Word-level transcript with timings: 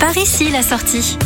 Par 0.00 0.16
ici 0.16 0.50
la 0.50 0.62
sortie. 0.62 1.18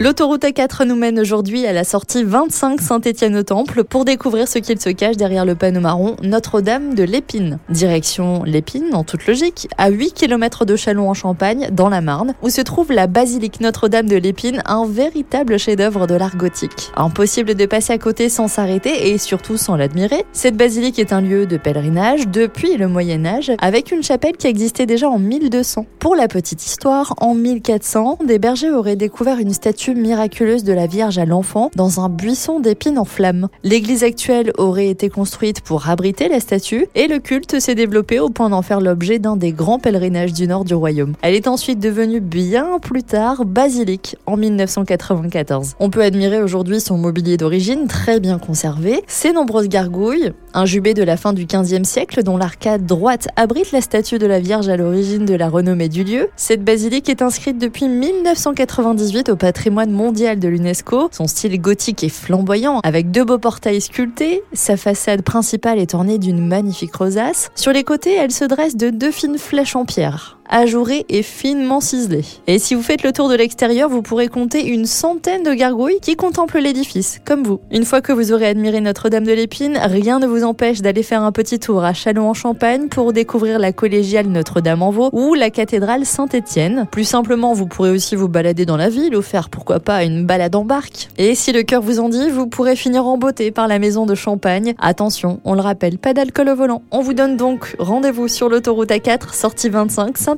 L'autoroute 0.00 0.44
A4 0.44 0.84
nous 0.86 0.94
mène 0.94 1.18
aujourd'hui 1.18 1.66
à 1.66 1.72
la 1.72 1.82
sortie 1.82 2.22
25 2.22 2.80
Saint-Étienne-au-Temple 2.80 3.82
pour 3.82 4.04
découvrir 4.04 4.46
ce 4.46 4.60
qu'il 4.60 4.80
se 4.80 4.90
cache 4.90 5.16
derrière 5.16 5.44
le 5.44 5.56
panneau 5.56 5.80
marron 5.80 6.14
Notre-Dame 6.22 6.94
de 6.94 7.02
l'Épine. 7.02 7.58
Direction 7.68 8.44
l'Épine, 8.44 8.94
en 8.94 9.02
toute 9.02 9.26
logique, 9.26 9.66
à 9.76 9.90
8 9.90 10.12
km 10.12 10.64
de 10.64 10.76
Chalon 10.76 11.10
en 11.10 11.14
Champagne, 11.14 11.70
dans 11.72 11.88
la 11.88 12.00
Marne, 12.00 12.34
où 12.42 12.48
se 12.48 12.60
trouve 12.60 12.92
la 12.92 13.08
basilique 13.08 13.60
Notre-Dame 13.60 14.06
de 14.06 14.14
l'Épine, 14.14 14.62
un 14.66 14.86
véritable 14.86 15.58
chef-d'œuvre 15.58 16.06
de 16.06 16.14
l'art 16.14 16.36
gothique. 16.36 16.92
Impossible 16.94 17.56
de 17.56 17.66
passer 17.66 17.92
à 17.92 17.98
côté 17.98 18.28
sans 18.28 18.46
s'arrêter 18.46 19.10
et 19.10 19.18
surtout 19.18 19.56
sans 19.56 19.74
l'admirer. 19.74 20.24
Cette 20.32 20.56
basilique 20.56 21.00
est 21.00 21.12
un 21.12 21.20
lieu 21.20 21.44
de 21.44 21.56
pèlerinage 21.56 22.28
depuis 22.28 22.76
le 22.76 22.86
Moyen 22.86 23.26
Âge, 23.26 23.50
avec 23.60 23.90
une 23.90 24.04
chapelle 24.04 24.36
qui 24.36 24.46
existait 24.46 24.86
déjà 24.86 25.10
en 25.10 25.18
1200. 25.18 25.86
Pour 25.98 26.14
la 26.14 26.28
petite 26.28 26.64
histoire, 26.64 27.14
en 27.18 27.34
1400, 27.34 28.18
des 28.24 28.38
bergers 28.38 28.70
auraient 28.70 28.94
découvert 28.94 29.40
une 29.40 29.52
statue 29.52 29.87
miraculeuse 29.94 30.64
de 30.64 30.72
la 30.72 30.86
Vierge 30.86 31.18
à 31.18 31.24
l'enfant 31.24 31.70
dans 31.76 32.00
un 32.00 32.08
buisson 32.08 32.60
d'épines 32.60 32.98
en 32.98 33.04
flammes. 33.04 33.48
L'église 33.62 34.04
actuelle 34.04 34.52
aurait 34.58 34.88
été 34.88 35.08
construite 35.08 35.60
pour 35.60 35.88
abriter 35.88 36.28
la 36.28 36.40
statue 36.40 36.86
et 36.94 37.06
le 37.06 37.18
culte 37.18 37.60
s'est 37.60 37.74
développé 37.74 38.20
au 38.20 38.28
point 38.28 38.50
d'en 38.50 38.62
faire 38.62 38.80
l'objet 38.80 39.18
d'un 39.18 39.36
des 39.36 39.52
grands 39.52 39.78
pèlerinages 39.78 40.32
du 40.32 40.46
nord 40.46 40.64
du 40.64 40.74
royaume. 40.74 41.14
Elle 41.22 41.34
est 41.34 41.48
ensuite 41.48 41.80
devenue 41.80 42.20
bien 42.20 42.78
plus 42.80 43.02
tard 43.02 43.44
basilique 43.44 44.16
en 44.26 44.36
1994. 44.36 45.76
On 45.80 45.90
peut 45.90 46.02
admirer 46.02 46.42
aujourd'hui 46.42 46.80
son 46.80 46.98
mobilier 46.98 47.36
d'origine 47.36 47.86
très 47.86 48.20
bien 48.20 48.38
conservé, 48.38 49.02
ses 49.06 49.32
nombreuses 49.32 49.68
gargouilles, 49.68 50.32
un 50.54 50.64
jubé 50.66 50.94
de 50.94 51.02
la 51.02 51.16
fin 51.16 51.32
du 51.32 51.46
15e 51.46 51.84
siècle 51.84 52.22
dont 52.22 52.36
l'arcade 52.36 52.86
droite 52.86 53.28
abrite 53.36 53.72
la 53.72 53.80
statue 53.80 54.18
de 54.18 54.26
la 54.26 54.40
Vierge 54.40 54.68
à 54.68 54.76
l'origine 54.76 55.24
de 55.24 55.34
la 55.34 55.48
renommée 55.48 55.88
du 55.88 56.04
lieu. 56.04 56.28
Cette 56.36 56.64
basilique 56.64 57.08
est 57.08 57.22
inscrite 57.22 57.58
depuis 57.58 57.88
1998 57.88 59.28
au 59.28 59.36
patrimoine 59.36 59.90
mondial 59.90 60.38
de 60.38 60.48
l'UNESCO. 60.48 61.08
Son 61.12 61.26
style 61.26 61.60
gothique 61.60 62.04
est 62.04 62.08
flamboyant, 62.08 62.80
avec 62.84 63.10
deux 63.10 63.24
beaux 63.24 63.38
portails 63.38 63.80
sculptés. 63.80 64.42
Sa 64.52 64.76
façade 64.76 65.22
principale 65.22 65.78
est 65.78 65.94
ornée 65.94 66.18
d'une 66.18 66.46
magnifique 66.46 66.94
rosace. 66.94 67.50
Sur 67.54 67.72
les 67.72 67.84
côtés, 67.84 68.14
elle 68.14 68.32
se 68.32 68.44
dresse 68.44 68.76
de 68.76 68.90
deux 68.90 69.12
fines 69.12 69.38
flèches 69.38 69.76
en 69.76 69.84
pierre 69.84 70.37
ajouré 70.48 71.04
et 71.08 71.22
finement 71.22 71.80
ciselé. 71.80 72.22
Et 72.46 72.58
si 72.58 72.74
vous 72.74 72.82
faites 72.82 73.02
le 73.02 73.12
tour 73.12 73.28
de 73.28 73.34
l'extérieur, 73.34 73.88
vous 73.88 74.02
pourrez 74.02 74.28
compter 74.28 74.66
une 74.66 74.86
centaine 74.86 75.42
de 75.42 75.52
gargouilles 75.52 76.00
qui 76.00 76.16
contemplent 76.16 76.58
l'édifice, 76.58 77.20
comme 77.24 77.42
vous. 77.42 77.60
Une 77.70 77.84
fois 77.84 78.00
que 78.00 78.12
vous 78.12 78.32
aurez 78.32 78.46
admiré 78.46 78.80
Notre-Dame 78.80 79.24
de 79.24 79.32
l'Épine, 79.32 79.78
rien 79.82 80.18
ne 80.18 80.26
vous 80.26 80.44
empêche 80.44 80.80
d'aller 80.80 81.02
faire 81.02 81.22
un 81.22 81.32
petit 81.32 81.58
tour 81.58 81.84
à 81.84 81.92
Châlons-en-Champagne 81.92 82.88
pour 82.88 83.12
découvrir 83.12 83.58
la 83.58 83.72
collégiale 83.72 84.26
Notre-Dame-en-Vaux 84.26 85.10
ou 85.12 85.34
la 85.34 85.50
cathédrale 85.50 86.06
Saint-Étienne. 86.06 86.86
Plus 86.90 87.04
simplement, 87.04 87.52
vous 87.52 87.66
pourrez 87.66 87.90
aussi 87.90 88.16
vous 88.16 88.28
balader 88.28 88.64
dans 88.64 88.76
la 88.76 88.88
ville 88.88 89.16
ou 89.16 89.22
faire 89.22 89.50
pourquoi 89.50 89.80
pas 89.80 90.04
une 90.04 90.24
balade 90.24 90.56
en 90.56 90.64
barque. 90.64 91.08
Et 91.18 91.34
si 91.34 91.52
le 91.52 91.62
cœur 91.62 91.82
vous 91.82 92.00
en 92.00 92.08
dit, 92.08 92.30
vous 92.30 92.46
pourrez 92.46 92.76
finir 92.76 93.06
en 93.06 93.18
beauté 93.18 93.50
par 93.50 93.68
la 93.68 93.78
maison 93.78 94.06
de 94.06 94.14
Champagne. 94.14 94.74
Attention, 94.78 95.40
on 95.44 95.54
le 95.54 95.60
rappelle, 95.60 95.98
pas 95.98 96.14
d'alcool 96.14 96.48
au 96.48 96.56
volant. 96.56 96.82
On 96.90 97.00
vous 97.00 97.14
donne 97.14 97.36
donc 97.36 97.76
rendez-vous 97.78 98.28
sur 98.28 98.48
l'autoroute 98.48 98.90
A4, 98.90 99.34
sortie 99.34 99.68
25, 99.68 100.16
Saint 100.16 100.37